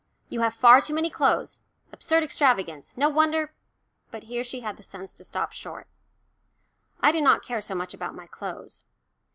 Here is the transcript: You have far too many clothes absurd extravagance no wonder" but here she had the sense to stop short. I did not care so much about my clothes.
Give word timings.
You 0.29 0.41
have 0.41 0.55
far 0.55 0.81
too 0.81 0.95
many 0.95 1.11
clothes 1.11 1.59
absurd 1.93 2.23
extravagance 2.23 2.97
no 2.97 3.07
wonder" 3.07 3.53
but 4.11 4.23
here 4.23 4.43
she 4.43 4.61
had 4.61 4.77
the 4.77 4.81
sense 4.81 5.13
to 5.13 5.23
stop 5.23 5.51
short. 5.51 5.85
I 7.01 7.11
did 7.11 7.21
not 7.23 7.43
care 7.45 7.61
so 7.61 7.75
much 7.75 7.93
about 7.93 8.15
my 8.15 8.25
clothes. 8.25 8.81